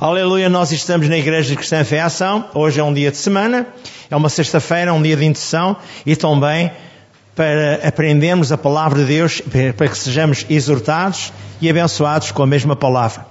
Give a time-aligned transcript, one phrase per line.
[0.00, 2.44] Aleluia, nós estamos na Igreja Cristã Fé Ação.
[2.54, 3.66] Hoje é um dia de semana,
[4.08, 6.70] é uma sexta-feira, um dia de intercessão e também
[7.34, 9.42] para aprendermos a palavra de Deus,
[9.76, 13.26] para que sejamos exortados e abençoados com a mesma palavra.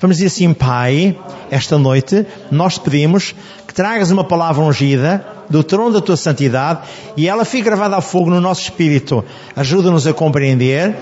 [0.00, 1.18] Vamos dizer assim, Pai,
[1.50, 3.34] esta noite nós te pedimos
[3.68, 6.80] que tragas uma palavra ungida do trono da tua santidade
[7.14, 9.22] e ela fique gravada a fogo no nosso espírito.
[9.54, 10.96] Ajuda-nos a compreender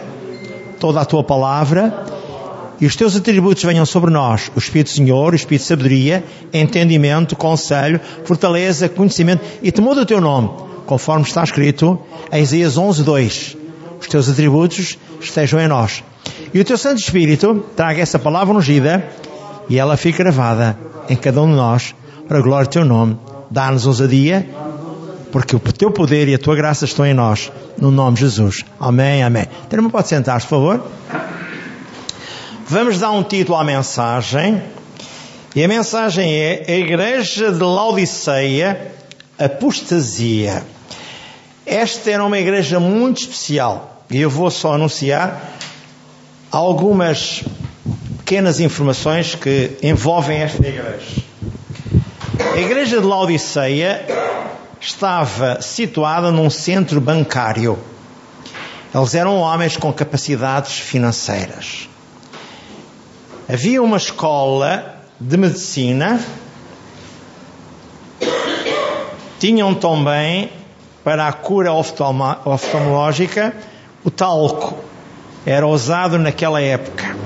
[0.81, 2.05] toda a tua palavra
[2.81, 7.37] e os teus atributos venham sobre nós, o Espírito Senhor, o Espírito de sabedoria, entendimento,
[7.37, 10.51] conselho, fortaleza, conhecimento e temor do teu nome,
[10.87, 11.99] conforme está escrito
[12.33, 13.57] em Isaías 11, 2.
[14.01, 16.03] Os teus atributos estejam em nós.
[16.53, 19.09] E o teu Santo Espírito traga essa palavra ungida
[19.69, 21.95] e ela fique gravada em cada um de nós,
[22.27, 23.19] para a glória do teu nome.
[23.51, 24.49] Dá-nos ousadia,
[25.31, 28.65] porque o teu poder e a tua graça estão em nós, no nome de Jesus.
[28.81, 29.47] Amém, amém.
[29.69, 31.44] Termo pode sentar-se, por favor.
[32.67, 34.63] Vamos dar um título à mensagem.
[35.55, 38.91] E a mensagem é A Igreja de Laodiceia,
[39.39, 40.65] Apostasia.
[41.67, 44.03] Esta era uma igreja muito especial.
[44.11, 45.53] E eu vou só anunciar
[46.51, 47.45] algumas
[48.21, 51.23] pequenas informações que envolvem esta igreja.
[52.55, 54.07] A igreja de Laodiceia
[54.81, 57.79] estava situada num centro bancário.
[58.95, 61.91] Eles eram homens com capacidades financeiras.
[63.55, 66.21] Havia uma escola de medicina,
[69.39, 70.51] tinham também
[71.05, 73.55] para a cura oftalmológica
[74.03, 74.77] o talco.
[75.47, 77.17] Era usado naquela época.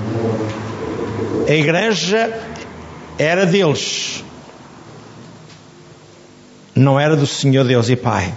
[1.47, 2.39] A igreja
[3.17, 4.23] era deles,
[6.75, 8.31] não era do Senhor Deus e Pai.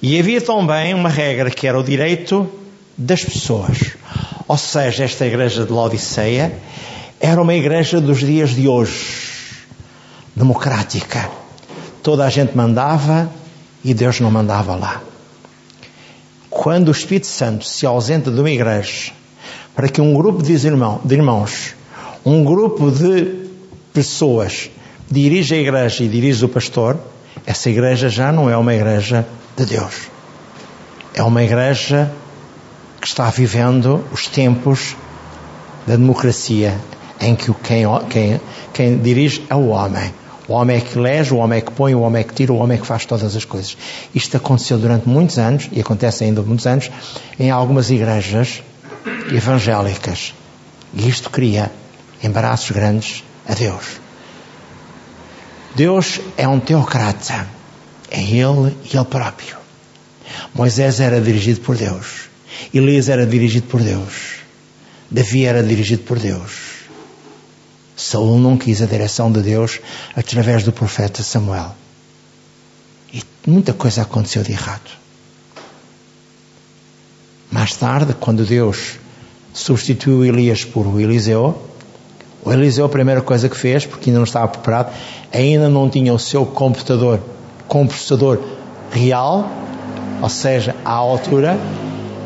[0.00, 2.48] E havia também uma regra que era o direito
[2.96, 3.97] das pessoas.
[4.48, 6.58] Ou seja, esta igreja de Laodiceia
[7.20, 9.54] era uma igreja dos dias de hoje,
[10.34, 11.28] democrática.
[12.02, 13.30] Toda a gente mandava
[13.84, 15.02] e Deus não mandava lá.
[16.48, 19.12] Quando o Espírito Santo se ausenta de uma igreja
[19.74, 20.54] para que um grupo de
[21.14, 21.74] irmãos,
[22.24, 23.50] um grupo de
[23.92, 24.70] pessoas
[25.10, 26.98] dirija a igreja e dirige o pastor,
[27.44, 30.08] essa igreja já não é uma igreja de Deus.
[31.14, 32.10] É uma igreja
[33.00, 34.96] que está vivendo os tempos
[35.86, 36.78] da democracia,
[37.20, 38.40] em que quem, quem,
[38.72, 40.12] quem dirige é o homem.
[40.46, 42.52] O homem é que elege, o homem é que põe, o homem é que tira,
[42.52, 43.76] o homem é que faz todas as coisas.
[44.14, 46.90] Isto aconteceu durante muitos anos, e acontece ainda muitos anos,
[47.38, 48.62] em algumas igrejas
[49.30, 50.34] evangélicas.
[50.94, 51.70] E isto cria
[52.22, 53.84] embaraços grandes a Deus.
[55.74, 57.46] Deus é um teocrata.
[58.10, 59.56] É Ele e Ele próprio.
[60.54, 62.27] Moisés era dirigido por Deus.
[62.72, 64.38] Elias era dirigido por Deus.
[65.10, 66.68] Davi era dirigido por Deus.
[67.96, 69.80] Saul não quis a direção de Deus
[70.14, 71.74] através do profeta Samuel.
[73.12, 74.90] E muita coisa aconteceu de errado.
[77.50, 78.98] Mais tarde, quando Deus
[79.52, 81.60] substituiu Elias por Eliseu,
[82.44, 84.92] o Eliseu a primeira coisa que fez, porque ainda não estava preparado,
[85.32, 87.20] ainda não tinha o seu computador,
[87.66, 88.42] computador
[88.92, 89.50] real,
[90.22, 91.58] ou seja, à altura,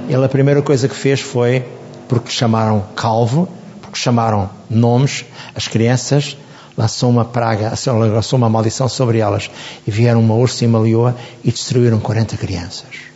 [0.09, 1.65] ele a primeira coisa que fez foi,
[2.09, 3.49] porque chamaram calvo,
[3.81, 5.25] porque chamaram nomes,
[5.55, 6.37] as crianças,
[6.77, 9.51] lançou uma praga, lançou uma maldição sobre elas.
[9.87, 13.13] E vieram uma ursa e uma leoa e destruíram 40 crianças.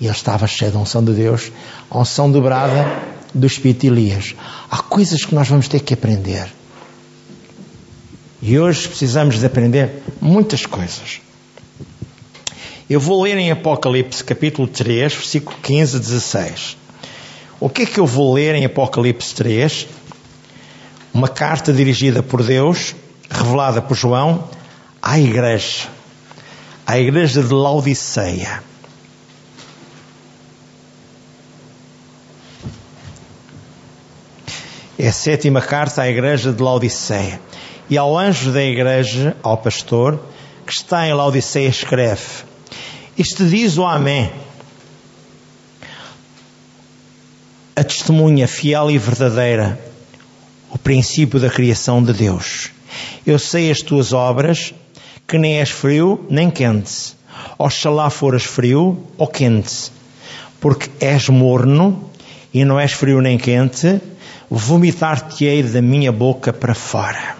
[0.00, 1.50] E ele estava cheio da unção de Deus,
[1.90, 2.86] a unção dobrada
[3.34, 4.34] do Espírito de Elias.
[4.70, 6.46] Há coisas que nós vamos ter que aprender.
[8.40, 11.20] E hoje precisamos de aprender muitas coisas.
[12.88, 16.76] Eu vou ler em Apocalipse capítulo 3, versículo 15 a 16.
[17.60, 19.86] O que é que eu vou ler em Apocalipse 3?
[21.12, 22.96] Uma carta dirigida por Deus,
[23.28, 24.48] revelada por João,
[25.02, 25.86] à igreja,
[26.86, 28.62] à igreja de Laodiceia.
[34.98, 37.38] É a sétima carta à igreja de Laodiceia.
[37.90, 40.18] E ao anjo da igreja, ao pastor,
[40.66, 42.47] que está em Laodiceia, escreve:
[43.18, 44.30] isto diz o Amém.
[47.74, 49.78] A testemunha fiel e verdadeira,
[50.70, 52.70] o princípio da criação de Deus.
[53.26, 54.72] Eu sei as tuas obras,
[55.26, 57.16] que nem és frio nem quente.
[57.58, 59.90] Oxalá foras frio ou quente,
[60.60, 62.10] porque és morno
[62.54, 64.00] e não és frio nem quente,
[64.48, 67.36] vomitar-te-ei da minha boca para fora.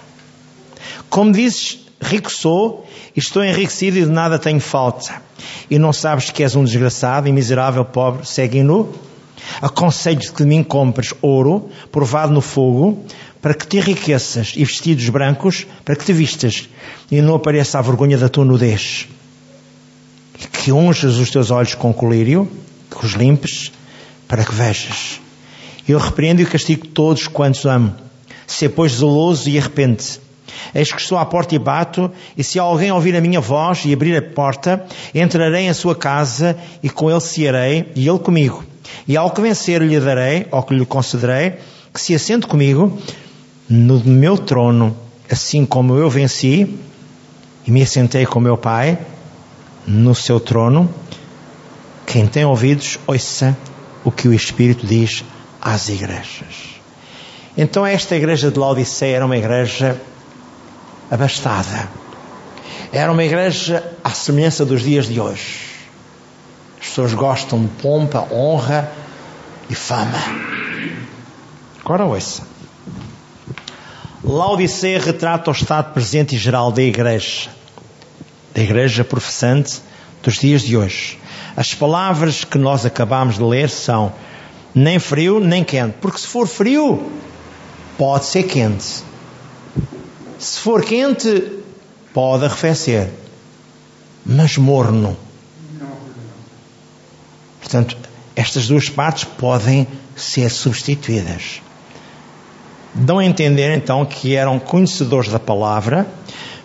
[1.08, 5.22] Como dizes, rico sou, estou enriquecido e de nada tenho falta.
[5.70, 8.92] E não sabes que és um desgraçado e miserável, pobre, segue nu?
[9.60, 13.04] Aconselho-te que de mim compres ouro, provado no fogo,
[13.40, 16.68] para que te enriqueças, e vestidos brancos, para que te vistas,
[17.10, 19.06] e não apareça a vergonha da tua nudez.
[20.52, 22.48] Que unjas os teus olhos com colírio,
[22.90, 23.72] que os limpes,
[24.26, 25.20] para que vejas.
[25.88, 27.94] Eu repreendo e castigo todos quantos amo.
[28.46, 30.20] Se pois zeloso e arrepende.
[30.74, 33.92] Eis que estou à porta e bato, e se alguém ouvir a minha voz e
[33.92, 34.84] abrir a porta,
[35.14, 38.64] entrarei em sua casa e com ele cearei, e ele comigo.
[39.06, 41.54] E ao que vencer lhe darei, ou que lhe concederei,
[41.92, 42.98] que se assente comigo
[43.68, 44.96] no meu trono,
[45.30, 46.78] assim como eu venci
[47.66, 48.98] e me assentei com meu Pai
[49.86, 50.88] no seu trono.
[52.06, 53.56] Quem tem ouvidos, ouça
[54.04, 55.24] o que o Espírito diz
[55.60, 56.78] às igrejas.
[57.56, 60.00] Então esta igreja de Laodiceia era uma igreja
[61.10, 61.88] abastada.
[62.92, 65.68] Era uma igreja à semelhança dos dias de hoje.
[66.80, 68.90] As pessoas gostam de pompa, honra
[69.68, 70.18] e fama.
[71.84, 72.42] Agora ouça.
[74.22, 77.48] Laodiceia retrata o estado presente e geral da igreja,
[78.54, 79.80] da igreja professante
[80.22, 81.18] dos dias de hoje.
[81.56, 84.12] As palavras que nós acabamos de ler são
[84.74, 87.10] nem frio nem quente, porque se for frio,
[87.96, 89.02] pode ser quente.
[90.38, 91.50] Se for quente,
[92.14, 93.10] pode arrefecer,
[94.24, 95.16] mas morno.
[97.60, 97.96] Portanto,
[98.36, 101.60] estas duas partes podem ser substituídas.
[102.94, 106.06] Dão a entender então que eram conhecedores da palavra,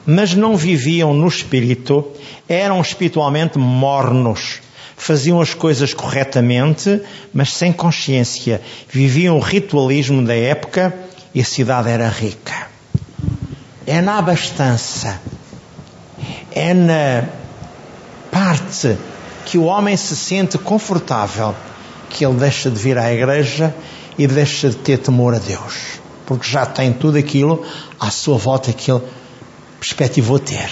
[0.06, 2.06] mas não viviam no espírito,
[2.48, 4.62] eram espiritualmente mornos,
[4.96, 7.02] faziam as coisas corretamente,
[7.34, 10.94] mas sem consciência, viviam o ritualismo da época
[11.34, 12.73] e a cidade era rica.
[13.86, 15.20] É na abastança,
[16.52, 17.28] é na
[18.32, 18.98] parte
[19.46, 21.54] que o homem se sente confortável
[22.10, 23.76] que ele deixa de vir à igreja
[24.18, 27.66] e deixa de ter temor a Deus, porque já tem tudo aquilo
[28.00, 29.02] à sua volta que ele
[29.80, 30.70] perspectivou ter.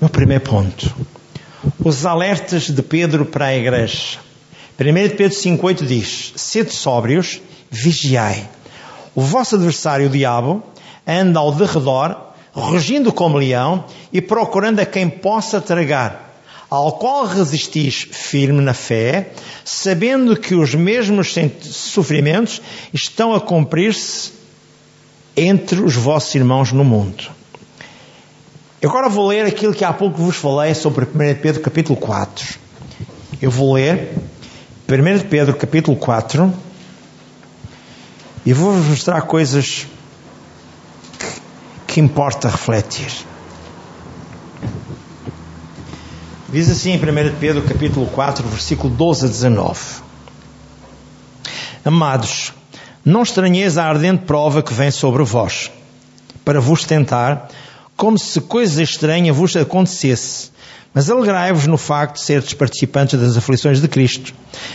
[0.00, 0.94] No primeiro ponto,
[1.82, 4.18] os alertas de Pedro para a igreja.
[4.78, 7.40] 1 Pedro 5,8 diz: Sede sóbrios,
[7.70, 8.48] vigiai.
[9.14, 10.62] O vosso adversário, o diabo,
[11.06, 12.16] anda ao derredor,
[12.52, 19.30] rugindo como leão e procurando a quem possa tragar, ao qual resistis firme na fé,
[19.64, 22.60] sabendo que os mesmos sofrimentos
[22.92, 24.32] estão a cumprir-se
[25.36, 27.24] entre os vossos irmãos no mundo.
[28.82, 31.08] Agora vou ler aquilo que há pouco vos falei sobre 1
[31.40, 32.58] Pedro capítulo 4.
[33.40, 34.12] Eu vou ler
[34.88, 36.52] 1 Pedro capítulo 4
[38.44, 39.86] e vou-vos mostrar coisas
[41.86, 43.12] que, importa refletir.
[46.48, 49.80] Diz assim em 1 Pedro capítulo 4, versículo 12 a 19.
[51.84, 52.52] Amados,
[53.04, 55.70] não estranheis a ardente prova que vem sobre vós,
[56.44, 57.48] para vos tentar,
[57.96, 60.50] como se coisa estranha vos acontecesse.
[60.92, 64.32] Mas alegrai-vos no facto de seres participantes das aflições de Cristo,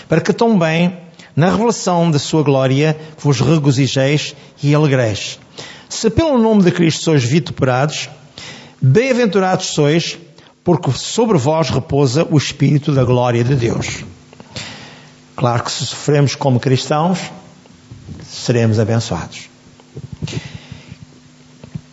[0.07, 0.97] para que também,
[1.35, 5.39] na revelação da sua glória, vos regozijeis e alegreis.
[5.87, 8.09] Se pelo nome de Cristo sois vituperados,
[8.81, 10.17] bem-aventurados sois,
[10.63, 14.03] porque sobre vós repousa o Espírito da glória de Deus.
[15.35, 17.19] Claro que se sofremos como cristãos,
[18.23, 19.49] seremos abençoados.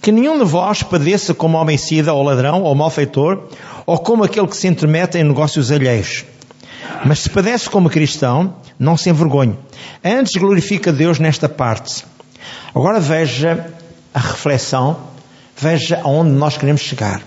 [0.02, 3.48] Que nenhum de vós padeça como homicida, ou ladrão, ou malfeitor,
[3.86, 6.24] ou como aquele que se intermete em negócios alheios.
[7.06, 9.56] Mas se padece como cristão, não se envergonhe.
[10.04, 12.04] Antes glorifica Deus nesta parte.
[12.74, 13.72] Agora veja
[14.12, 14.98] a reflexão,
[15.56, 17.22] veja aonde nós queremos chegar.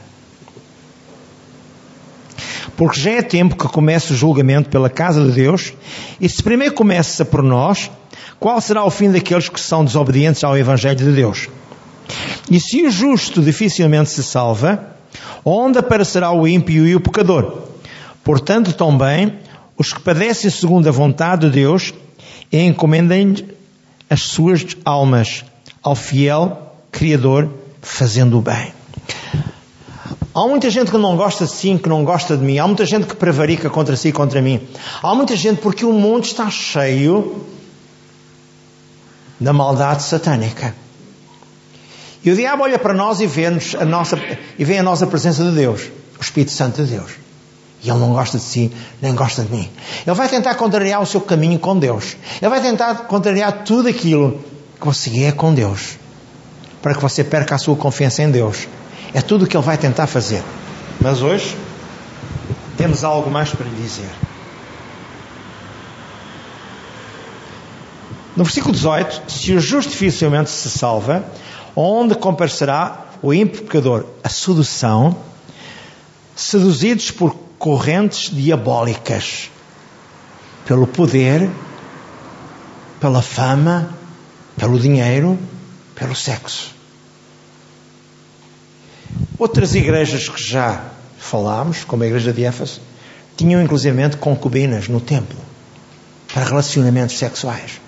[2.76, 5.72] Porque já é tempo que comece o julgamento pela casa de Deus,
[6.20, 7.90] e se primeiro começa por nós,
[8.38, 11.48] qual será o fim daqueles que são desobedientes ao Evangelho de Deus?
[12.52, 14.94] E se o justo dificilmente se salva,
[15.46, 17.70] onde aparecerá o ímpio e o pecador?
[18.26, 19.40] Portanto, também,
[19.80, 21.94] os que padecem segundo a vontade de Deus,
[22.52, 23.48] encomendem
[24.10, 25.46] as suas almas
[25.82, 27.50] ao fiel Criador,
[27.82, 28.74] fazendo o bem.
[30.36, 32.58] Há muita gente que não gosta de si, que não gosta de mim.
[32.58, 34.60] Há muita gente que prevarica contra si e contra mim.
[35.02, 37.46] Há muita gente porque o mundo está cheio
[39.40, 40.76] da maldade satânica.
[42.24, 44.20] E o diabo olha para nós e vê, a nossa,
[44.58, 45.84] e vê a nossa presença de Deus,
[46.20, 47.29] o Espírito Santo de Deus.
[47.82, 48.72] E ele não gosta de si,
[49.02, 49.70] nem gosta de mim.
[50.06, 52.18] Ele vai tentar contrariar o seu caminho com Deus.
[52.42, 54.44] Ele vai tentar contrariar tudo aquilo
[54.80, 55.98] que você é com Deus.
[56.82, 58.68] Para que você perca a sua confiança em Deus.
[59.14, 60.44] É tudo o que ele vai tentar fazer.
[61.00, 61.56] Mas hoje,
[62.78, 64.10] temos algo mais para lhe dizer.
[68.36, 71.26] No versículo 18, se o justo dificilmente se salva,
[71.76, 74.06] onde comparecerá o ímpio pecador?
[74.24, 75.16] A sedução,
[76.36, 79.52] seduzidos por correntes diabólicas,
[80.66, 81.50] pelo poder,
[83.00, 83.94] pela fama,
[84.58, 85.38] pelo dinheiro,
[85.94, 86.74] pelo sexo.
[89.38, 90.84] Outras igrejas que já
[91.18, 92.82] falámos, como a igreja de Éfeso,
[93.36, 95.38] tinham inclusivamente concubinas no templo
[96.34, 97.80] para relacionamentos sexuais.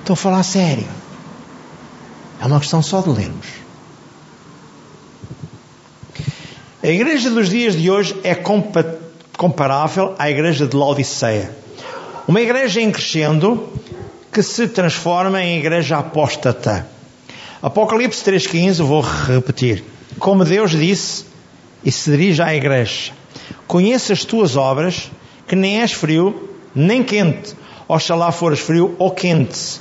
[0.00, 0.86] Estou a falar sério.
[2.40, 3.57] É uma questão só de lermos.
[6.80, 8.36] A igreja dos dias de hoje é
[9.36, 11.50] comparável à igreja de Laodiceia.
[12.28, 13.68] Uma igreja em crescendo
[14.32, 16.86] que se transforma em igreja apóstata.
[17.60, 19.82] Apocalipse 3,15, vou repetir.
[20.20, 21.24] Como Deus disse,
[21.84, 23.10] e se dirige à igreja:
[23.66, 25.10] Conheça as tuas obras,
[25.48, 27.56] que nem és frio, nem quente.
[27.88, 29.80] Oxalá fores frio ou quente.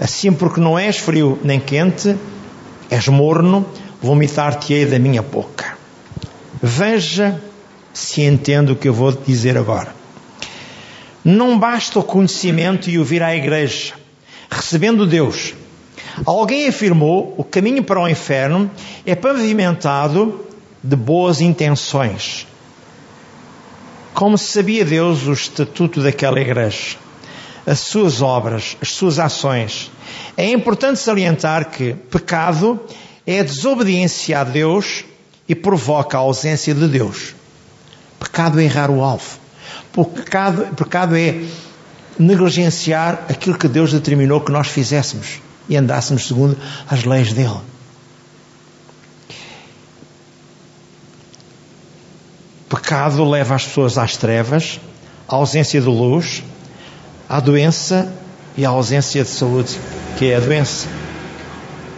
[0.00, 2.16] Assim, porque não és frio nem quente,
[2.88, 3.66] és morno,
[4.00, 5.73] vomitar-te-ei da minha boca.
[6.66, 7.38] Veja
[7.92, 9.94] se entendo o que eu vou dizer agora.
[11.22, 13.92] Não basta o conhecimento e ouvir à igreja,
[14.50, 15.52] recebendo Deus.
[16.24, 18.70] Alguém afirmou: o caminho para o inferno
[19.04, 20.42] é pavimentado
[20.82, 22.46] de boas intenções.
[24.14, 26.96] Como sabia Deus o estatuto daquela igreja?
[27.66, 29.90] as suas obras, as suas ações.
[30.34, 32.80] É importante salientar que pecado
[33.26, 35.04] é a desobediência a Deus
[35.48, 37.34] e provoca a ausência de Deus.
[38.18, 39.38] Pecado é errar o alvo.
[39.92, 41.44] Pecado, pecado é
[42.18, 46.56] negligenciar aquilo que Deus determinou que nós fizéssemos e andássemos segundo
[46.88, 47.60] as leis dele.
[52.68, 54.80] Pecado leva as pessoas às trevas,
[55.28, 56.42] à ausência de luz,
[57.28, 58.12] a doença
[58.56, 59.78] e a ausência de saúde,
[60.18, 60.88] que é a doença.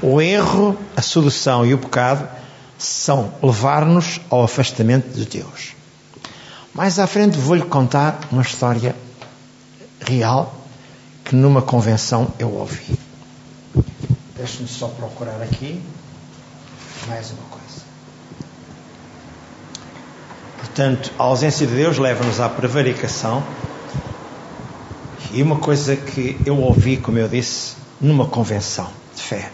[0.02, 2.35] O erro, a solução e o pecado
[2.78, 5.74] são levar-nos ao afastamento de Deus.
[6.74, 8.94] Mais à frente vou-lhe contar uma história
[10.00, 10.54] real
[11.24, 12.98] que numa convenção eu ouvi.
[14.36, 15.82] Deixe-me só procurar aqui
[17.08, 17.86] mais uma coisa.
[20.58, 23.42] Portanto, a ausência de Deus leva-nos à prevaricação
[25.32, 29.50] e uma coisa que eu ouvi, como eu disse, numa convenção de fé.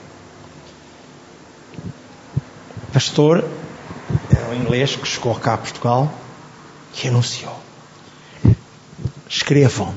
[2.92, 3.44] Pastor
[4.52, 6.12] um inglês que chegou cá a Portugal
[7.02, 7.58] e anunciou:
[9.28, 9.96] Escrevam,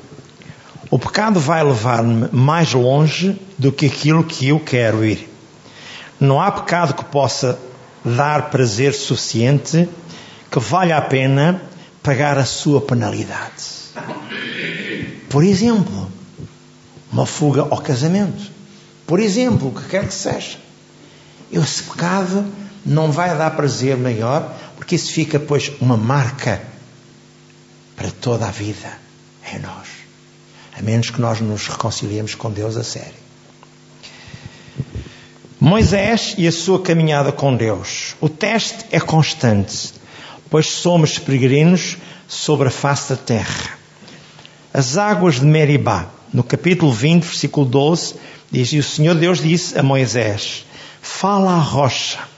[0.89, 5.29] o pecado vai levar-me mais longe do que aquilo que eu quero ir.
[6.19, 7.59] Não há pecado que possa
[8.03, 9.89] dar prazer suficiente
[10.49, 11.61] que valha a pena
[12.01, 13.75] pagar a sua penalidade.
[15.29, 16.09] Por exemplo,
[17.11, 18.51] uma fuga ao casamento.
[19.05, 20.57] Por exemplo, o que quer que seja.
[21.51, 22.45] Esse pecado
[22.85, 26.61] não vai dar prazer maior, porque isso fica, pois, uma marca
[27.95, 28.91] para toda a vida
[29.51, 29.87] em nós.
[30.77, 33.25] A menos que nós nos reconciliemos com Deus a sério.
[35.59, 38.15] Moisés e a sua caminhada com Deus.
[38.21, 39.93] O teste é constante,
[40.49, 43.71] pois somos peregrinos sobre a face da terra.
[44.71, 48.15] As águas de Meribá, no capítulo 20, versículo 12,
[48.51, 50.65] diz: E o Senhor Deus disse a Moisés:
[51.01, 52.34] Fala à rocha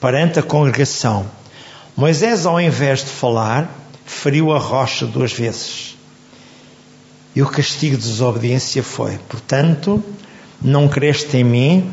[0.00, 1.26] perante a congregação.
[1.96, 3.68] Moisés, ao invés de falar,
[4.04, 5.96] feriu a rocha duas vezes.
[7.34, 10.02] E o castigo de desobediência foi: Portanto,
[10.60, 11.92] não creste em mim,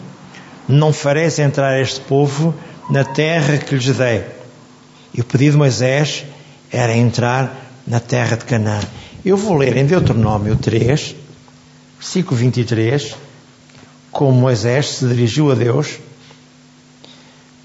[0.68, 2.54] não fareis entrar este povo
[2.90, 4.26] na terra que lhes dei.
[5.14, 6.26] E o pedido de Moisés
[6.72, 8.82] era entrar na terra de Canaã.
[9.24, 11.16] Eu vou ler em Deuteronômio 3,
[12.00, 13.16] versículo 23,
[14.12, 16.00] como Moisés se dirigiu a Deus,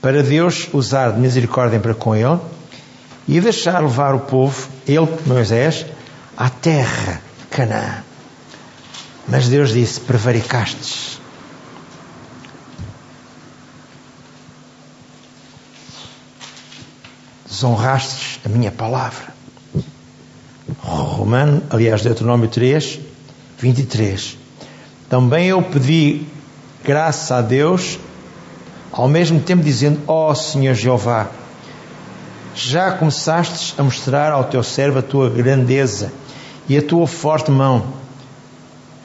[0.03, 2.41] para Deus usar de misericórdia para com ele
[3.29, 5.87] e deixar levar o povo, ele, Moisés,
[6.37, 8.03] à terra Canaã.
[9.29, 11.21] Mas Deus disse: prevaricastes.
[17.47, 19.33] Desonrastes a minha palavra.
[20.81, 22.99] Romano, aliás, Deuteronômio 3,
[23.59, 24.37] 23.
[25.09, 26.27] Também eu pedi
[26.83, 28.01] graça a Deus,
[28.93, 31.29] ao mesmo tempo dizendo: Ó oh, Senhor Jeová,
[32.55, 36.13] já começastes a mostrar ao teu servo a tua grandeza
[36.69, 37.85] e a tua forte mão,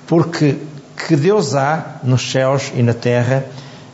[0.06, 0.58] porque
[1.08, 3.46] que Deus há nos céus e na terra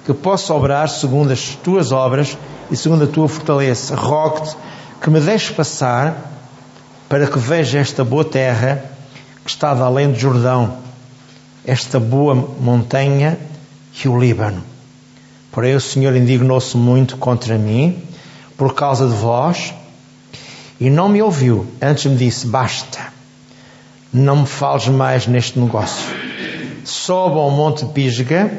[0.05, 2.37] que possa obrar segundo as tuas obras
[2.71, 3.95] e segundo a tua fortaleza.
[3.95, 4.55] Rogo-te
[4.99, 6.15] que me deixes passar
[7.07, 8.83] para que veja esta boa terra
[9.43, 10.77] que está além do Jordão,
[11.65, 13.37] esta boa montanha
[14.03, 14.72] e o Líbano.
[15.53, 18.01] Porém o Senhor indignou-se muito contra mim
[18.57, 19.71] por causa de vós
[20.79, 21.67] e não me ouviu.
[21.79, 22.99] Antes me disse: Basta,
[24.11, 26.07] não me fales mais neste negócio.
[26.83, 28.51] Sobe ao monte Pisga,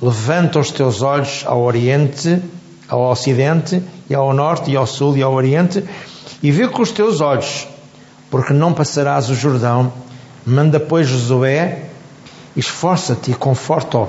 [0.00, 2.40] levanta os teus olhos ao oriente,
[2.86, 5.82] ao ocidente, e ao norte, e ao sul, e ao oriente,
[6.42, 7.66] e vê com os teus olhos,
[8.30, 9.90] porque não passarás o Jordão.
[10.44, 11.84] Manda, pois, Josué,
[12.54, 14.08] esforça-te e conforta-o,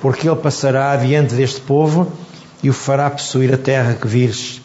[0.00, 2.10] porque ele passará adiante deste povo
[2.62, 4.60] e o fará possuir a terra que vires.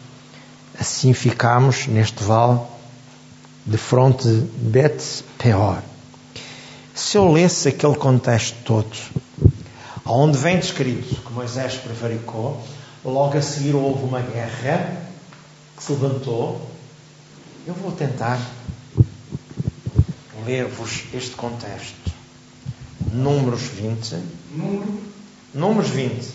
[0.78, 2.60] Assim ficamos neste vale
[3.64, 5.02] de fronte de Bet
[5.38, 5.78] Peor.
[6.94, 8.90] Se eu lesse aquele contexto todo,
[10.04, 12.62] onde vem descrito que Moisés prevaricou,
[13.04, 15.02] logo a seguir houve uma guerra
[15.76, 16.70] que se levantou.
[17.66, 18.40] Eu vou tentar
[20.46, 22.12] ler-vos este contexto.
[23.12, 24.16] Números 20.
[25.54, 26.32] Números 20.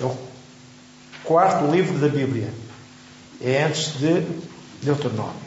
[0.00, 0.16] É o
[1.24, 2.52] quarto livro da Bíblia.
[3.40, 4.22] É antes de
[4.82, 5.44] Deuteronômio.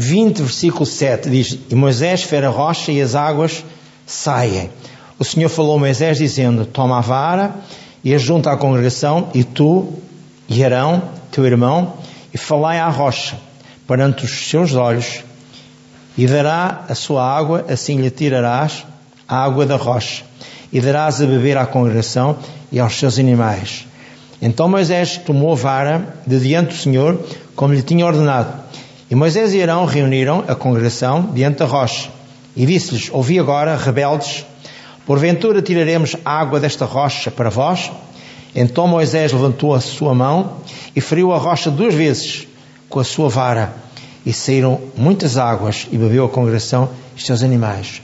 [0.00, 3.64] Vinte, versículo 7 diz: E Moisés fez a rocha e as águas
[4.06, 4.70] saem.
[5.18, 7.56] O Senhor falou a Moisés dizendo: Toma a vara
[8.04, 9.92] e a junta à congregação, e tu
[10.48, 11.94] e Arão, teu irmão,
[12.32, 13.36] e falai à rocha
[13.86, 15.24] perante os seus olhos,
[16.16, 18.84] e dará a sua água, assim lhe tirarás
[19.26, 20.24] a água da rocha,
[20.72, 22.36] e darás a beber à congregação
[22.72, 23.86] e aos seus animais.
[24.40, 27.20] Então Moisés tomou a vara de diante do Senhor,
[27.54, 28.52] como lhe tinha ordenado.
[29.10, 32.10] E Moisés e Arão reuniram a congregação diante da rocha,
[32.56, 34.44] e disse-lhes: Ouvi agora, rebeldes,
[35.06, 37.90] porventura tiraremos água desta rocha para vós?
[38.60, 40.54] Então Moisés levantou a sua mão
[40.96, 42.48] e feriu a rocha duas vezes
[42.88, 43.72] com a sua vara
[44.26, 48.02] e saíram muitas águas e bebeu a congregação e seus animais.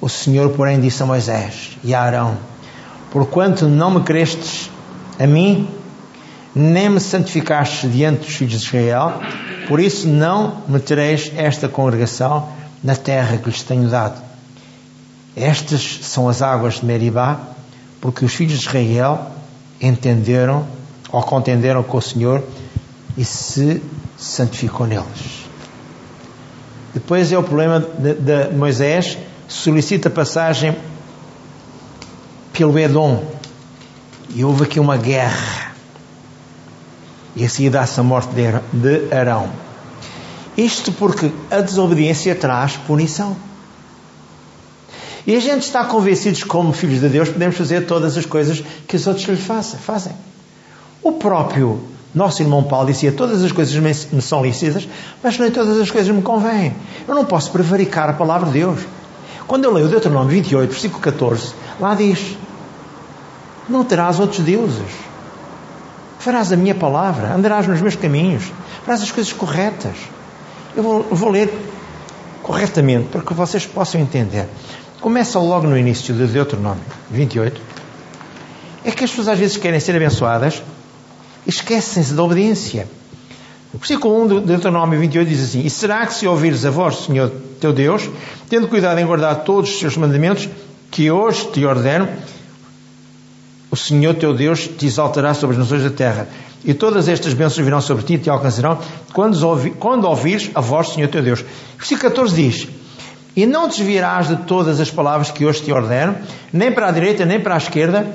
[0.00, 2.38] O Senhor, porém, disse a Moisés e a Arão:
[3.12, 4.68] Porquanto não me crestes
[5.16, 5.68] a mim,
[6.52, 9.20] nem me santificaste diante dos filhos de Israel,
[9.68, 12.48] por isso não metereis esta congregação
[12.82, 14.20] na terra que lhes tenho dado.
[15.36, 17.38] Estas são as águas de Meribá,
[18.00, 19.31] porque os filhos de Israel
[19.82, 20.66] entenderam
[21.10, 22.42] ou contenderam com o Senhor
[23.18, 23.82] e se
[24.16, 25.42] santificou neles.
[26.94, 29.18] Depois é o problema de, de Moisés,
[29.48, 30.76] solicita passagem
[32.52, 33.24] pelo Edom.
[34.34, 35.72] E houve aqui uma guerra.
[37.34, 39.50] E assim dá-se a morte de Arão.
[40.56, 43.36] Isto porque a desobediência traz punição.
[45.26, 48.96] E a gente está convencidos, como filhos de Deus, podemos fazer todas as coisas que
[48.96, 50.12] os outros lhe fazem.
[51.02, 51.80] O próprio
[52.14, 53.74] nosso irmão Paulo dizia: Todas as coisas
[54.12, 54.88] me são lícitas,
[55.22, 56.74] mas nem todas as coisas me convêm.
[57.06, 58.80] Eu não posso prevaricar a palavra de Deus.
[59.46, 62.36] Quando eu leio Deuteronômio 28, versículo 14, lá diz:
[63.68, 64.90] Não terás outros deuses.
[66.18, 68.44] Farás a minha palavra, andarás nos meus caminhos,
[68.84, 69.96] farás as coisas corretas.
[70.76, 71.52] Eu vou, eu vou ler
[72.42, 74.48] corretamente para que vocês possam entender.
[75.02, 77.60] Começa logo no início de Deuteronômio 28.
[78.84, 80.62] É que as pessoas às vezes querem ser abençoadas
[81.44, 82.86] esquecem-se da obediência.
[83.74, 86.98] O versículo 1 de Deuteronômio 28 diz assim: E será que se ouvires a voz
[87.06, 88.08] Senhor teu Deus,
[88.48, 90.48] tendo cuidado em guardar todos os seus mandamentos,
[90.88, 92.08] que hoje te ordeno,
[93.72, 96.28] o Senhor teu Deus te exaltará sobre as nações da terra,
[96.64, 98.78] e todas estas bênçãos virão sobre ti e te alcançarão
[99.12, 101.40] quando, ouvi, quando ouvires a voz do Senhor teu Deus.
[101.40, 102.68] O versículo 14 diz:
[103.34, 106.16] E não desviarás de todas as palavras que hoje te ordeno,
[106.52, 108.14] nem para a direita, nem para a esquerda,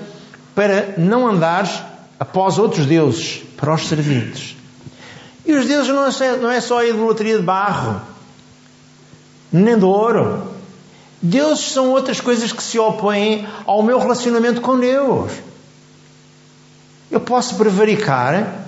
[0.54, 1.82] para não andares
[2.20, 4.56] após outros deuses para os servirdes.
[5.46, 8.02] E os deuses não é, não é só a idolatria de barro,
[9.52, 10.52] nem de ouro.
[11.20, 15.32] Deuses são outras coisas que se opõem ao meu relacionamento com Deus.
[17.10, 18.66] Eu posso prevaricar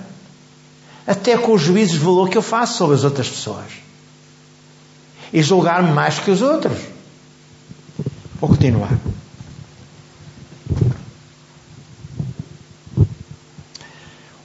[1.06, 3.89] até com os juízos de valor que eu faço sobre as outras pessoas
[5.32, 6.78] e julgar-me mais que os outros.
[8.40, 8.98] Vou continuar.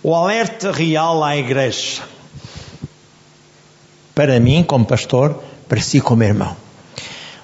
[0.04, 2.04] O alerta real à igreja.
[4.14, 6.56] Para mim, como pastor, para si, como irmão.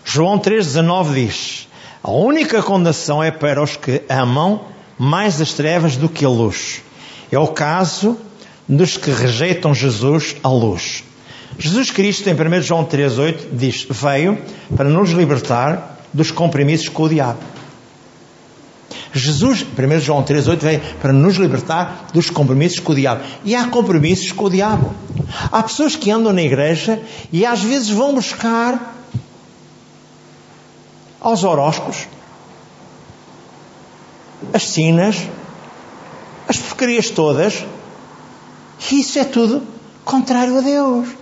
[0.06, 1.68] João 3,19 diz:
[2.04, 4.62] A única condenação é para os que amam
[4.98, 6.82] mais as trevas do que a luz.
[7.32, 8.18] É o caso
[8.68, 11.04] dos que rejeitam Jesus à luz.
[11.58, 14.38] Jesus Cristo, em 1 João 3,8, diz: Veio
[14.76, 17.40] para nos libertar dos compromissos com o diabo.
[19.14, 23.24] Jesus, 1 João 3,8, veio para nos libertar dos compromissos com o diabo.
[23.44, 24.94] E há compromissos com o diabo.
[25.52, 28.96] Há pessoas que andam na igreja e às vezes vão buscar
[31.20, 32.08] aos horóscopos
[34.54, 35.16] as sinas,
[36.48, 37.64] as porcarias todas,
[38.92, 39.62] e isso é tudo
[40.04, 41.21] contrário a Deus.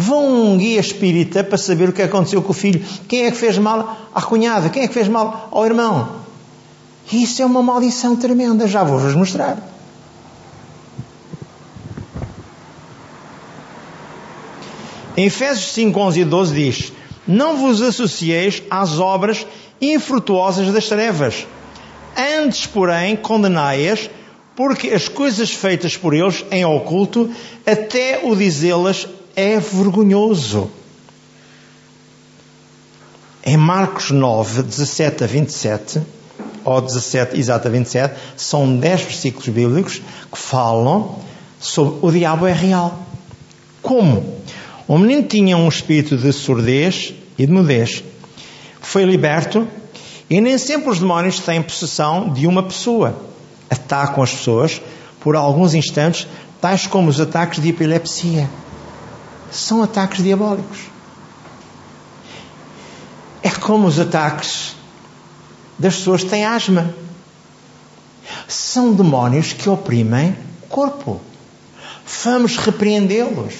[0.00, 2.84] Vão um guia espírita para saber o que aconteceu com o filho.
[3.08, 4.68] Quem é que fez mal à cunhada?
[4.68, 6.20] Quem é que fez mal ao irmão?
[7.12, 8.68] Isso é uma maldição tremenda.
[8.68, 9.58] Já vou-vos mostrar.
[15.16, 16.92] Em Efésios 5, 11 e 12 diz:
[17.26, 19.44] Não vos associeis às obras
[19.80, 21.44] infrutuosas das trevas.
[22.16, 24.08] Antes, porém, condenai-as,
[24.54, 27.28] porque as coisas feitas por eles em oculto,
[27.66, 29.08] até o dizê-las
[29.38, 30.68] é vergonhoso.
[33.44, 36.02] Em Marcos 9, 17 a 27,
[36.64, 41.20] ou 17, exato a 27, são 10 versículos bíblicos que falam
[41.60, 42.98] sobre o diabo é real.
[43.80, 44.40] Como?
[44.88, 48.02] O menino tinha um espírito de surdez e de mudez.
[48.80, 49.68] Foi liberto
[50.28, 53.16] e nem sempre os demónios têm possessão de uma pessoa.
[53.70, 54.82] Atacam as pessoas
[55.20, 56.26] por alguns instantes,
[56.60, 58.50] tais como os ataques de epilepsia
[59.50, 60.78] são ataques diabólicos.
[63.42, 64.74] É como os ataques
[65.78, 66.94] das pessoas que têm asma.
[68.46, 71.20] São demónios que oprimem o corpo.
[72.24, 73.54] Vamos repreendê-los.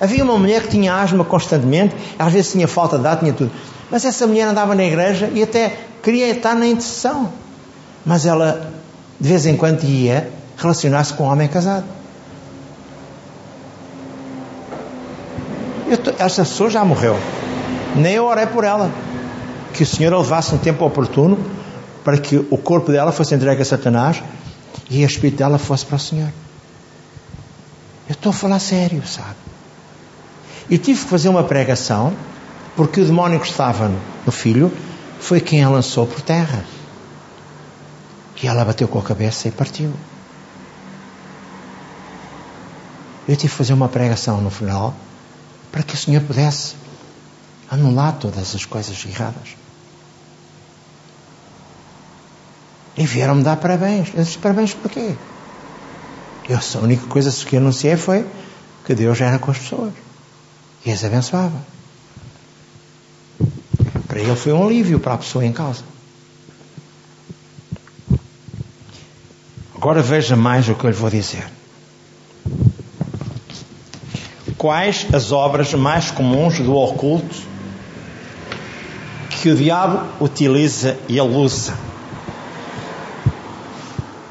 [0.00, 3.50] Havia uma mulher que tinha asma constantemente, às vezes tinha falta de ar, tinha tudo.
[3.90, 7.30] Mas essa mulher andava na igreja e até queria estar na intercessão.
[8.04, 8.72] Mas ela,
[9.18, 11.99] de vez em quando, ia relacionar-se com um homem casado.
[15.96, 17.16] Tô, essa pessoa já morreu.
[17.96, 18.90] Nem eu orei por ela.
[19.72, 21.38] Que o Senhor levasse um tempo oportuno
[22.04, 24.22] para que o corpo dela fosse entregue a Satanás
[24.88, 26.32] e o espírito dela fosse para o Senhor.
[28.08, 29.36] Eu estou a falar sério, sabe?
[30.68, 32.12] E tive que fazer uma pregação
[32.76, 33.90] porque o demónio que estava
[34.24, 34.72] no filho
[35.20, 36.64] foi quem a lançou por terra.
[38.42, 39.92] E ela bateu com a cabeça e partiu.
[43.28, 44.94] Eu tive que fazer uma pregação no final
[45.70, 46.74] para que o Senhor pudesse
[47.70, 49.56] anular todas as coisas erradas.
[52.96, 54.08] E vieram-me dar parabéns.
[54.14, 55.14] Eu disse, parabéns porquê?
[56.48, 58.26] Eu, a única coisa que anunciei foi
[58.84, 59.92] que Deus era com as pessoas.
[60.84, 61.60] E as abençoava.
[64.08, 65.84] Para ele foi um alívio para a pessoa em causa.
[69.74, 71.59] Agora veja mais o que eu lhe vou dizer
[74.60, 77.34] quais as obras mais comuns do oculto
[79.30, 81.72] que o diabo utiliza e ele usa.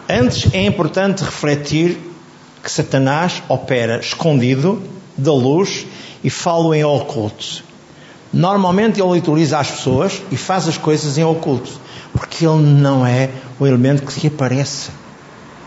[0.08, 1.98] Antes é importante refletir
[2.64, 4.84] que Satanás opera escondido
[5.18, 5.88] da luz
[6.24, 7.64] e fala em oculto.
[8.32, 11.72] Normalmente ele utiliza as pessoas e faz as coisas em oculto,
[12.14, 14.92] porque ele não é o elemento que se aparece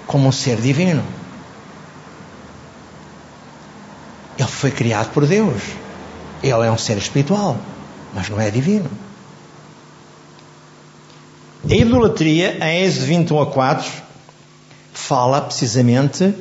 [0.07, 1.03] como um ser divino.
[4.42, 5.62] Ele foi criado por Deus.
[6.42, 7.57] Ele é um ser espiritual,
[8.12, 8.90] mas não é divino.
[11.70, 13.88] A idolatria, em Êxodo 21 a 4,
[14.92, 16.35] fala precisamente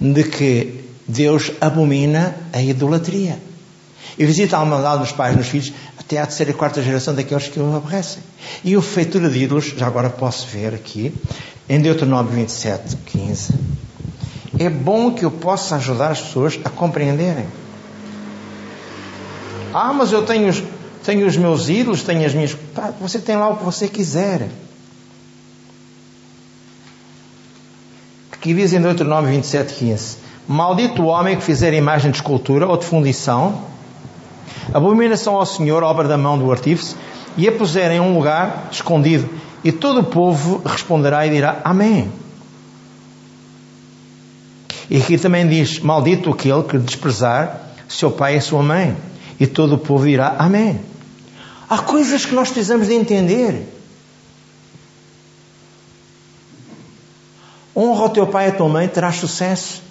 [0.00, 3.38] de que Deus abomina a idolatria.
[4.18, 7.48] E visita a maldade dos pais nos filhos até a terceira e quarta geração daqueles
[7.48, 8.22] que o aborrecem.
[8.64, 11.14] E o feitura de ídolos, já agora posso ver aqui,
[11.68, 13.52] em Deuteronômio 27, 15,
[14.56, 17.46] é bom que eu possa ajudar as pessoas a compreenderem.
[19.74, 20.52] Ah, mas eu tenho,
[21.04, 22.54] tenho os meus ídolos, tenho as minhas.
[22.54, 24.48] Pá, você tem lá o que você quiser.
[28.32, 32.76] Aqui diz em Deuteronômio 27, 15: Maldito o homem que fizer imagem de escultura ou
[32.76, 33.62] de fundição,
[34.72, 36.96] abominação ao Senhor, obra da mão do artífice,
[37.36, 39.28] e a puser em um lugar escondido.
[39.62, 42.10] E todo o povo responderá e dirá: Amém.
[44.90, 48.96] E aqui também diz: Maldito aquele que desprezar seu pai e sua mãe.
[49.38, 50.80] E todo o povo dirá: Amém.
[51.68, 53.74] Há coisas que nós precisamos de entender.
[57.76, 59.82] Honra o teu pai e a tua mãe, terás sucesso,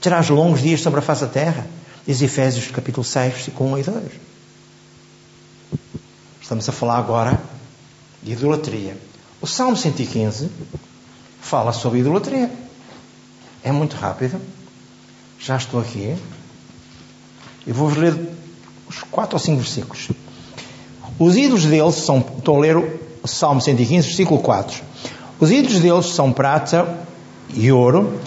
[0.00, 1.66] terás longos dias sobre a face da terra.
[2.06, 4.04] Diz Efésios capítulo 6, versículo 1 e 2.
[6.40, 7.38] Estamos a falar agora
[8.22, 8.96] de idolatria.
[9.40, 10.50] O Salmo 115
[11.40, 12.50] fala sobre idolatria.
[13.62, 14.40] É muito rápido.
[15.38, 16.16] Já estou aqui.
[17.66, 18.16] E vou-vos ler
[18.88, 20.08] os quatro ou cinco versículos.
[21.18, 24.82] Os ídolos deles são, estou a ler Salmo 115, versículo 4.
[25.40, 26.88] Os ídolos deles são prata
[27.54, 28.20] e ouro,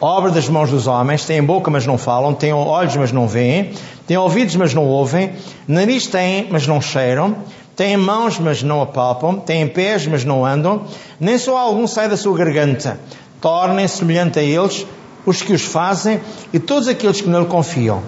[0.00, 3.72] obra das mãos dos homens, têm boca, mas não falam, têm olhos, mas não veem,
[4.06, 5.32] têm ouvidos, mas não ouvem,
[5.66, 7.36] nariz têm, mas não cheiram,
[7.76, 10.84] têm mãos, mas não apalpam, têm pés, mas não andam,
[11.18, 12.98] nem só algum sai da sua garganta.
[13.40, 14.86] Tornem semelhante a eles
[15.24, 16.20] os que os fazem
[16.52, 18.02] e todos aqueles que nele confiam.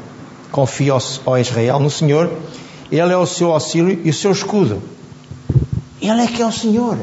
[0.51, 2.31] Confia, ó Israel, no Senhor,
[2.91, 4.83] Ele é o seu auxílio e o seu escudo.
[6.01, 6.99] Ele é que é o Senhor.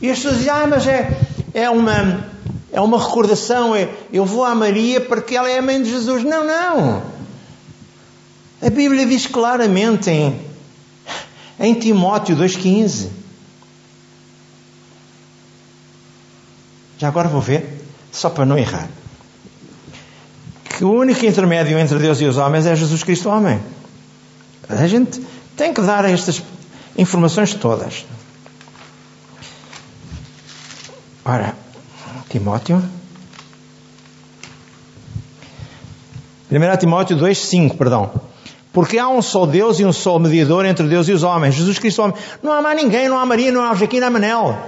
[0.00, 1.18] E as pessoas dizem, ah, mas é,
[1.52, 2.24] é uma,
[2.72, 6.24] é uma recordação, é, eu vou à Maria porque ela é a mãe de Jesus.
[6.24, 7.02] Não, não.
[8.62, 10.40] A Bíblia diz claramente em,
[11.60, 13.08] em Timóteo 2,15.
[16.98, 18.88] Já agora vou ver, só para não errar.
[20.64, 23.60] Que o único intermédio entre Deus e os homens é Jesus Cristo homem.
[24.68, 25.20] A gente
[25.56, 26.42] tem que dar estas
[26.96, 28.04] informações todas.
[31.24, 31.54] Ora,
[32.28, 32.82] Timóteo.
[36.50, 38.10] 1 Timóteo 2, 5, perdão.
[38.72, 41.78] Porque há um só Deus e um só mediador entre Deus e os homens, Jesus
[41.78, 42.16] Cristo homem.
[42.42, 44.58] Não há mais ninguém, não há Maria, não há Joaquim, não há Manel.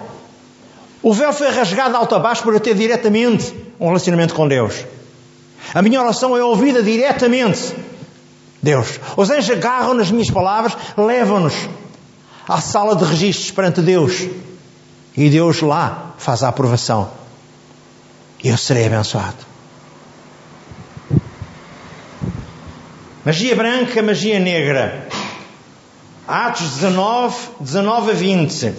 [1.08, 4.84] O véu foi rasgado alto a baixo para ter diretamente um relacionamento com Deus.
[5.72, 7.74] A minha oração é ouvida diretamente.
[8.62, 9.00] Deus.
[9.16, 11.54] Os anjos agarram nas minhas palavras, levam-nos
[12.46, 14.28] à sala de registros perante Deus.
[15.16, 17.10] E Deus lá faz a aprovação.
[18.44, 19.38] Eu serei abençoado.
[23.24, 25.08] Magia branca, magia negra.
[26.28, 28.74] Atos 19, 19 a 20.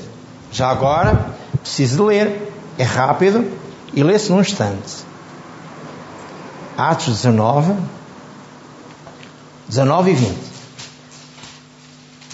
[0.51, 2.53] Já agora, preciso de ler.
[2.77, 3.45] É rápido
[3.93, 5.03] e lê-se num instante.
[6.77, 7.75] Atos 19,
[9.67, 10.37] 19 e 20.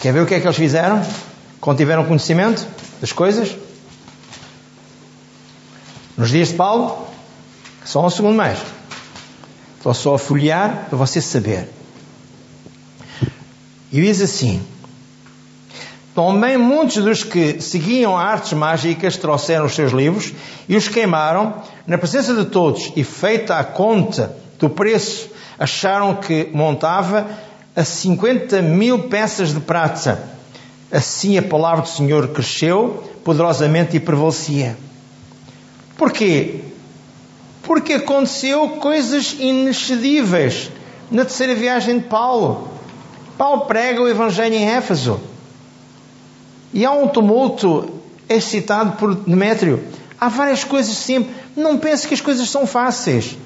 [0.02, 1.04] Quer ver o que é que eles fizeram?
[1.60, 2.68] Quando tiveram conhecimento
[3.02, 3.56] das coisas?
[6.16, 7.08] Nos dias de Paulo,
[7.84, 8.60] só um segundo mais.
[9.78, 11.70] Estou só a folhear para você saber.
[13.92, 14.66] E diz assim:
[16.16, 20.32] Também muitos dos que seguiam artes mágicas trouxeram os seus livros
[20.68, 26.50] e os queimaram na presença de todos, e feita a conta do preço, acharam que
[26.54, 27.28] montava
[27.76, 30.24] a 50 mil peças de prata.
[30.90, 34.78] Assim a palavra do Senhor cresceu poderosamente e prevalecia.
[35.98, 36.62] Porquê?
[37.62, 40.72] Porque aconteceu coisas inexcedíveis
[41.12, 42.70] na terceira viagem de Paulo.
[43.38, 45.35] Paulo prega o Evangelho em Éfeso.
[46.76, 47.90] E há um tumulto
[48.28, 49.82] excitado por Demétrio.
[50.20, 51.34] Há várias coisas sempre.
[51.56, 53.38] Não pense que as coisas são fáceis.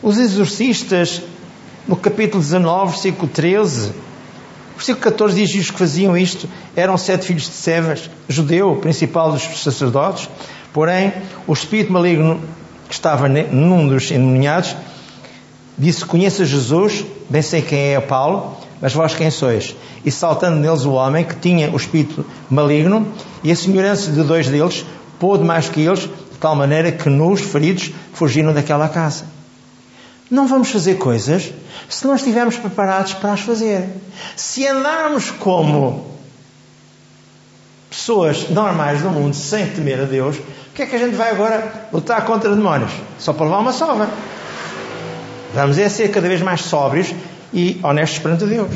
[0.00, 1.20] Os exorcistas,
[1.88, 3.92] no capítulo 19, versículo 13,
[4.76, 9.32] versículo 14 diz que os que faziam isto eram sete filhos de Sevas, judeu, principal
[9.32, 10.28] dos sacerdotes.
[10.72, 11.12] Porém,
[11.44, 12.40] o espírito maligno
[12.88, 14.76] que estava num dos endemoniados
[15.76, 19.74] disse: Conheça Jesus, bem sei quem é Paulo, mas vós quem sois?
[20.04, 23.06] E saltando neles o homem que tinha o espírito maligno,
[23.42, 24.84] e a senhorança de dois deles
[25.18, 29.24] pôde mais que eles, de tal maneira que nos feridos fugiram daquela casa.
[30.30, 31.52] Não vamos fazer coisas
[31.88, 33.88] se não estivermos preparados para as fazer.
[34.34, 36.16] Se andarmos como
[37.88, 40.42] pessoas normais do mundo sem temer a Deus, o
[40.74, 42.90] que é que a gente vai agora lutar contra demónios?
[43.18, 44.10] Só para levar uma sova.
[45.54, 47.14] Vamos é ser cada vez mais sóbrios
[47.56, 48.70] e honestos perante Deus.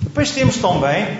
[0.00, 1.16] Depois temos também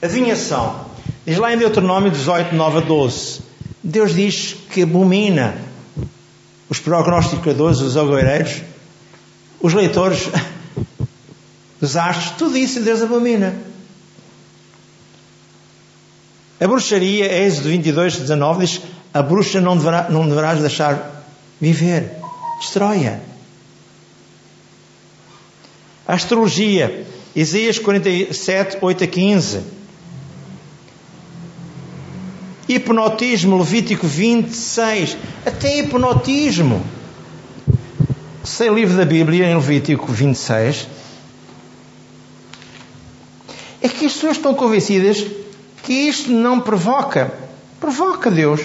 [0.00, 0.86] adivinhação.
[1.26, 3.40] Diz lá em Deuteronômio 18, 9 a 12.
[3.84, 5.54] Deus diz que abomina
[6.70, 8.62] os prognosticadores, os agoureiros,
[9.60, 10.28] os leitores
[11.78, 13.54] dos astros, tudo isso Deus abomina.
[16.58, 18.80] A bruxaria, Êxodo 22, 19, diz:
[19.12, 21.26] A bruxa não, deverá, não deverás deixar
[21.60, 22.16] viver,
[22.58, 23.35] destrói-a.
[26.06, 29.60] Astrologia, Isaías 47, 8 a 15.
[32.68, 35.16] Hipnotismo, Levítico 26.
[35.44, 36.84] Até hipnotismo.
[38.44, 40.88] Sem livro da Bíblia, em Levítico 26.
[43.82, 45.24] É que as pessoas estão convencidas
[45.82, 47.32] que isto não provoca.
[47.78, 48.60] Provoca Deus.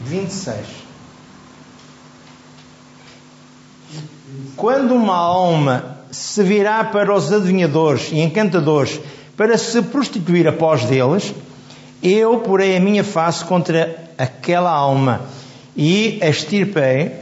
[0.00, 0.85] Vinte e seis.
[4.56, 8.98] Quando uma alma se virá para os adivinhadores e encantadores
[9.36, 11.34] para se prostituir após deles,
[12.02, 15.20] eu porei a minha face contra aquela alma
[15.76, 17.18] e extirpei,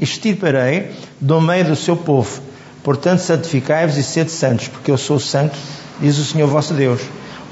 [0.00, 2.40] extirparei do meio do seu povo.
[2.82, 5.58] Portanto, santificai-vos e sede santos, porque eu sou santo,
[6.00, 7.02] diz o Senhor vosso Deus.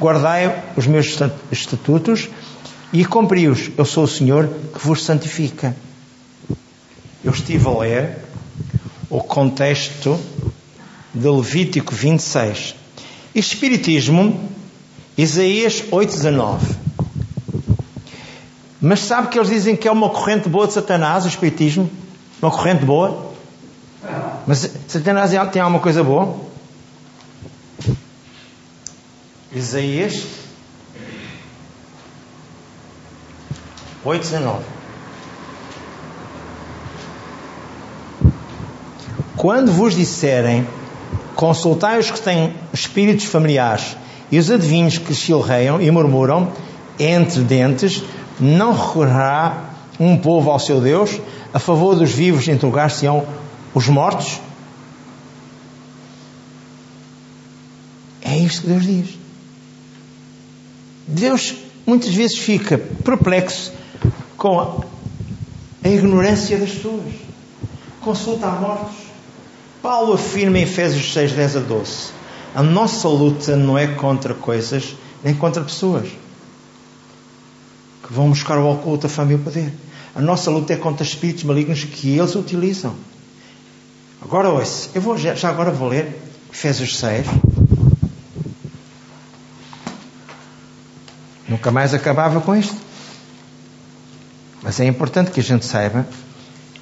[0.01, 1.15] Guardai os meus
[1.53, 2.31] estatutos
[2.91, 3.71] e cumpri-os.
[3.77, 5.77] Eu sou o Senhor que vos santifica.
[7.23, 8.26] Eu estive a ler
[9.09, 10.19] o contexto
[11.15, 12.75] de Levítico 26.
[13.35, 14.49] Espiritismo,
[15.17, 16.59] Isaías 8,19.
[18.81, 21.91] Mas sabe que eles dizem que é uma corrente boa de Satanás, o Espiritismo?
[22.41, 23.33] Uma corrente boa?
[24.47, 26.37] Mas Satanás tem alguma coisa boa?
[29.53, 30.23] Isaías
[34.05, 34.76] 8,19.
[39.37, 40.67] Quando vos disserem,
[41.35, 43.97] consultai os que têm espíritos familiares
[44.33, 46.53] e os adivinhos que chilreiam e murmuram
[46.99, 48.03] entre dentes,
[48.41, 49.71] não recorrerá
[50.01, 51.21] um povo ao seu Deus,
[51.53, 53.27] a favor dos vivos interrogar-se-ão
[53.75, 54.41] os mortos?
[58.23, 59.19] É isto que Deus diz.
[61.07, 61.55] Deus
[61.87, 63.73] muitas vezes fica perplexo
[64.37, 64.83] com
[65.85, 67.15] a ignorância das pessoas.
[68.01, 69.06] Consulta a mortos.
[69.83, 72.11] Paulo afirma em Efésios 6, 10 a 12:
[72.55, 76.09] A nossa luta não é contra coisas, nem contra pessoas
[78.07, 79.73] que vão buscar o oculto, a fama e o poder.
[80.15, 82.95] A nossa luta é contra espíritos malignos que eles utilizam.
[84.23, 86.17] Agora ouça, eu vou, já agora vou ler
[86.53, 87.27] Efésios 6.
[91.49, 92.77] Nunca mais acabava com isto.
[94.63, 96.07] Mas é importante que a gente saiba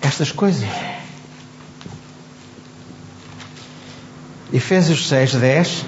[0.00, 0.64] estas coisas.
[4.54, 5.84] Efésios 6, 10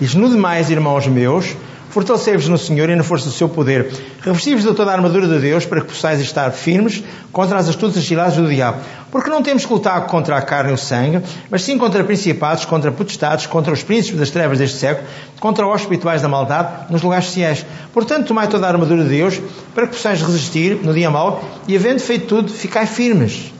[0.00, 1.56] diz: No demais, irmãos meus,
[1.90, 3.90] Fortalecei-vos no Senhor e na força do seu poder.
[4.20, 8.04] Revesti-vos de toda a armadura de Deus para que possais estar firmes contra as astutas
[8.04, 8.78] ciladas do diabo.
[9.10, 12.66] Porque não temos que lutar contra a carne e o sangue, mas sim contra principados,
[12.66, 15.06] contra potestades, contra os príncipes das trevas deste século,
[15.40, 17.64] contra os espirituais da maldade nos lugares sociais.
[17.92, 19.40] Portanto, tomai toda a armadura de Deus
[19.74, 23.57] para que possais resistir no dia mau e, havendo feito tudo, ficai firmes.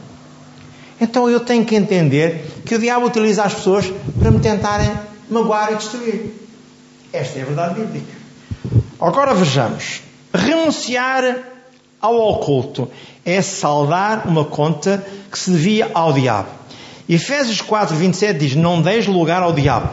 [0.99, 4.91] Então eu tenho que entender que o diabo utiliza as pessoas para me tentarem
[5.29, 6.33] magoar e destruir.
[7.13, 8.13] Esta é a verdade bíblica.
[8.99, 10.01] Agora vejamos.
[10.33, 11.39] Renunciar
[12.01, 12.89] ao oculto
[13.25, 16.49] é saldar uma conta que se devia ao diabo.
[17.07, 19.89] Efésios 4, 27 diz: Não deis lugar ao diabo.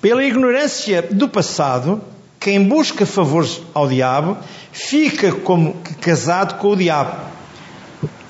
[0.00, 2.00] Pela ignorância do passado,
[2.38, 4.36] quem busca favores ao diabo
[4.70, 7.33] fica como casado com o diabo.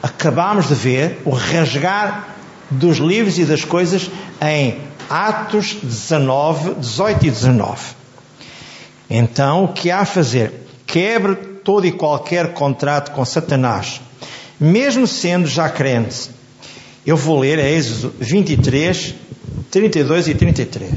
[0.04, 2.36] Acabamos de ver o rasgar
[2.70, 7.80] dos livros e das coisas em Atos 19, 18 e 19.
[9.08, 10.52] Então, o que há a fazer?
[10.86, 14.02] Quebre todo e qualquer contrato com Satanás,
[14.60, 16.28] mesmo sendo já crente.
[17.06, 19.14] Eu vou ler Êxodo 23,
[19.70, 20.92] 32 e 33.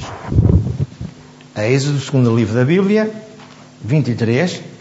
[1.55, 3.09] Êxodo, segundo livro da Bíblia,
[3.81, 4.76] 23.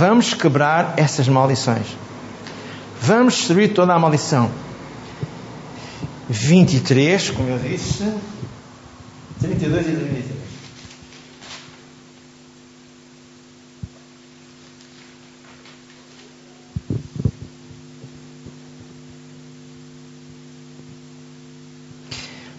[0.00, 1.86] Vamos quebrar essas maldições.
[3.02, 4.50] Vamos destruir toda a maldição.
[6.26, 8.10] 23, como eu disse,
[9.40, 10.40] 32 e 33.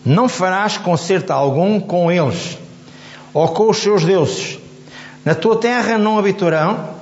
[0.06, 2.60] Não farás concerto algum com eles,
[3.34, 4.60] ou com os seus deuses.
[5.25, 6.95] Na tua terra não habitarão,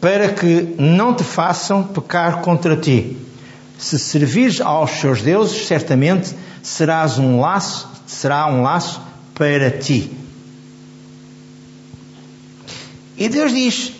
[0.00, 3.16] para que não te façam pecar contra ti.
[3.78, 9.00] Se servires aos seus deuses, certamente serás um laço será um laço
[9.34, 10.10] para ti.
[13.16, 13.92] E Deus diz,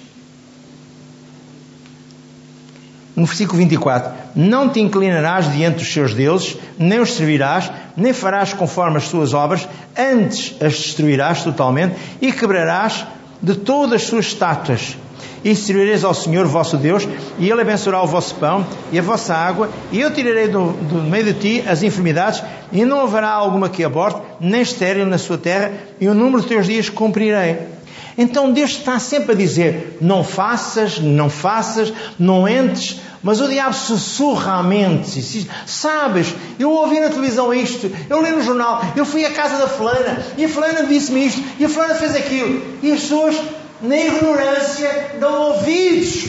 [3.14, 8.54] no versículo 24: Não te inclinarás diante dos seus deuses, nem os servirás, nem farás
[8.54, 13.06] conforme as suas obras, antes as destruirás totalmente e quebrarás
[13.42, 14.96] de todas as suas estátuas
[15.44, 17.06] e servireis ao Senhor vosso Deus,
[17.38, 21.02] e Ele abençoará o vosso pão e a vossa água, e eu tirarei do, do
[21.02, 25.38] meio de ti as enfermidades, e não haverá alguma que aborte, nem estéril na sua
[25.38, 27.78] terra, e o número dos teus dias cumprirei.
[28.18, 33.74] Então Deus está sempre a dizer: não faças, não faças, não entres, mas o diabo
[33.74, 35.46] sussurra a mente.
[35.64, 39.68] Sabes, eu ouvi na televisão isto, eu li no jornal, eu fui à casa da
[39.68, 42.60] fulana, e a fulana disse-me isto, e a fulana fez aquilo.
[42.82, 43.36] E as pessoas
[43.80, 46.28] na ignorância dão ouvidos.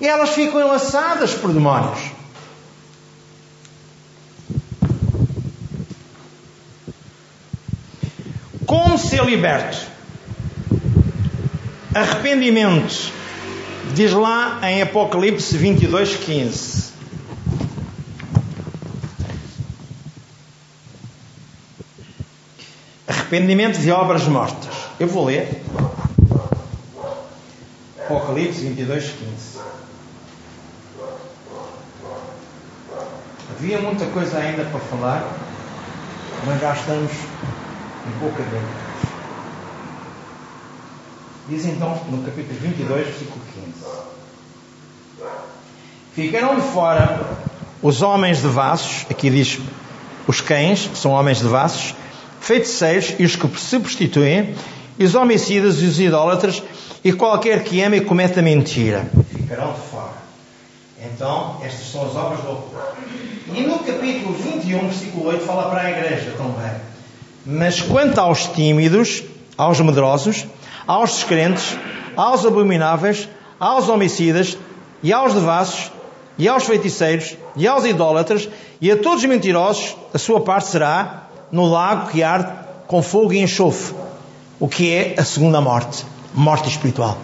[0.00, 2.10] E elas ficam enlaçadas por demónios.
[8.66, 9.86] Como ser liberto?
[11.94, 13.12] Arrependimento.
[13.94, 16.92] Diz lá em Apocalipse 22, 15.
[23.06, 24.81] Arrependimento de obras mortas.
[25.00, 25.62] Eu vou ler.
[27.98, 29.60] Apocalipse 22, 15.
[33.50, 35.24] Havia muita coisa ainda para falar,
[36.46, 38.92] mas já estamos em pouca dentro.
[41.48, 43.72] Diz então no capítulo 22, versículo 15:
[46.14, 47.38] Ficaram de fora
[47.82, 49.58] os homens de vasos, aqui diz
[50.26, 51.94] os cães, são homens de vasos,
[52.40, 54.54] feiticeiros e os que se prostituem,
[54.98, 56.62] e os homicidas e os idólatras,
[57.04, 59.08] e qualquer que ame e cometa mentira.
[59.30, 60.22] Ficarão de fora.
[61.04, 62.96] Então, estas são as obras do oculto.
[63.52, 66.70] E no capítulo 21, versículo 8, fala para a igreja também.
[67.44, 69.24] Mas quanto aos tímidos,
[69.58, 70.46] aos medrosos,
[70.86, 71.76] aos descrentes,
[72.16, 73.28] aos abomináveis,
[73.58, 74.56] aos homicidas,
[75.02, 75.90] e aos devassos,
[76.38, 78.48] e aos feiticeiros, e aos idólatras,
[78.80, 82.50] e a todos os mentirosos, a sua parte será no lago que arde
[82.86, 83.94] com fogo e enxofre,
[84.62, 87.18] o que é a segunda morte, morte espiritual.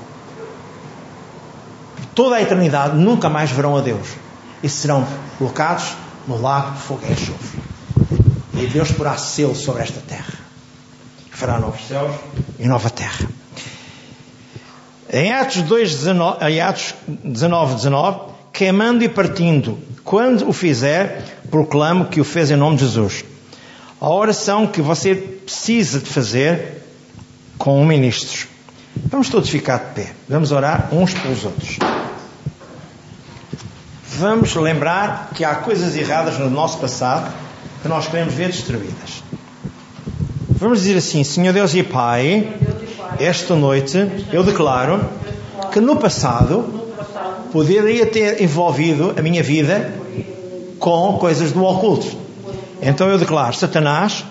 [2.13, 4.09] Toda a eternidade nunca mais verão a Deus
[4.61, 5.07] e serão
[5.39, 5.95] colocados
[6.27, 7.61] no lago de fogo e enxofre.
[8.55, 10.35] E Deus porá selo sobre esta terra.
[11.31, 12.13] Fará novos céus
[12.59, 13.29] e nova terra.
[15.09, 18.21] Em Atos, 2, 19, em Atos 19, 19,
[18.53, 21.23] queimando e partindo, quando o fizer,
[21.53, 23.25] proclamo que o fez em nome de Jesus.
[24.01, 26.78] A oração que você precisa de fazer
[27.59, 28.47] com o ministro.
[29.11, 30.13] Vamos todos ficar de pé.
[30.29, 31.79] Vamos orar uns pelos outros.
[34.19, 37.33] Vamos lembrar que há coisas erradas no nosso passado
[37.83, 39.23] que nós queremos ver destruídas.
[40.49, 42.53] Vamos dizer assim, Senhor Deus e Pai,
[43.21, 45.09] esta noite eu declaro
[45.73, 46.91] que no passado
[47.53, 49.95] poderia ter envolvido a minha vida
[50.79, 52.09] com coisas do oculto.
[52.83, 54.25] Então eu declaro, Satanás,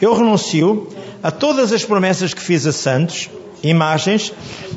[0.00, 0.88] eu renuncio
[1.24, 3.30] a todas as promessas que fiz a santos,
[3.62, 4.30] imagens,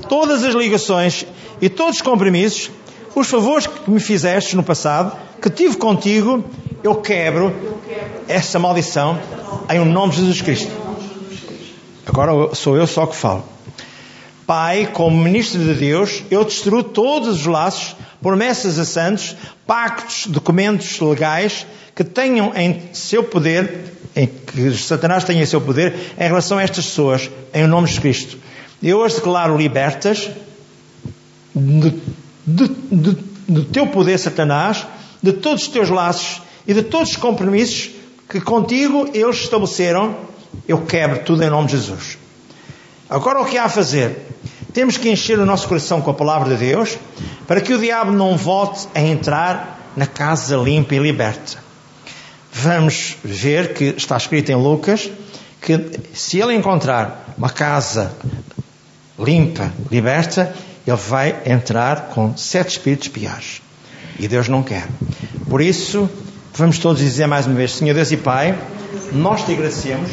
[0.07, 1.25] todas as ligações
[1.61, 2.71] e todos os compromissos,
[3.13, 6.45] os favores que me fizeste no passado, que tive contigo,
[6.81, 7.53] eu quebro
[8.29, 9.19] essa maldição
[9.69, 10.71] em nome de Jesus Cristo.
[12.05, 13.43] Agora sou eu só que falo.
[14.45, 19.35] Pai, como ministro de Deus, eu destruo todos os laços, promessas a santos,
[19.65, 26.28] pactos, documentos legais que tenham em seu poder, em que Satanás tenha seu poder, em
[26.28, 28.38] relação a estas pessoas, em nome de Cristo.
[28.82, 30.30] Eu as declaro libertas
[31.55, 31.93] do
[33.72, 34.86] teu poder, Satanás,
[35.22, 37.91] de todos os teus laços e de todos os compromissos
[38.28, 40.15] que contigo eles estabeleceram
[40.68, 42.18] eu quebro tudo em nome de Jesus.
[43.09, 44.26] Agora o que há a fazer?
[44.74, 46.97] Temos que encher o nosso coração com a palavra de Deus
[47.47, 51.66] para que o diabo não volte a entrar na casa limpa e liberta.
[52.59, 55.11] Vamos ver que está escrito em Lucas
[55.61, 58.11] que se ele encontrar uma casa
[59.19, 60.55] limpa, liberta,
[60.85, 63.61] ele vai entrar com sete espíritos piores.
[64.17, 64.87] E Deus não quer.
[65.47, 66.09] Por isso,
[66.55, 68.57] vamos todos dizer mais uma vez: Senhor Deus e Pai,
[69.11, 70.09] nós te agradecemos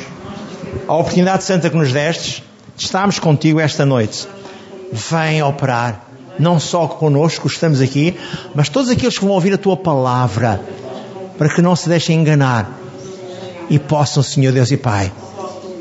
[0.86, 2.42] a oportunidade santa que nos destes
[2.76, 4.28] de estarmos contigo esta noite.
[4.92, 6.04] Vem operar,
[6.38, 8.14] não só conosco estamos aqui,
[8.54, 10.60] mas todos aqueles que vão ouvir a tua palavra,
[11.36, 12.80] para que não se deixem enganar
[13.68, 15.12] e possam, Senhor Deus e Pai,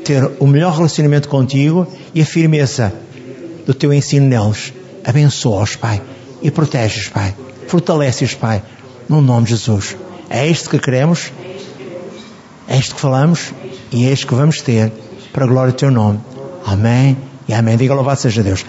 [0.04, 2.92] ter o melhor relacionamento contigo e a firmeza
[3.66, 4.72] do teu ensino neles.
[5.04, 6.02] Abençoa-os, Pai,
[6.42, 7.34] e protege-os, Pai.
[7.68, 8.62] Fortalece-os, Pai,
[9.08, 9.96] no nome de Jesus.
[10.28, 11.32] É isto que queremos,
[12.68, 13.52] é isto que falamos
[13.92, 14.92] e é isto que vamos ter
[15.32, 16.20] para a glória do teu nome.
[16.66, 17.16] Amém
[17.48, 17.76] e amém.
[17.76, 18.62] Diga louvado seja Deus.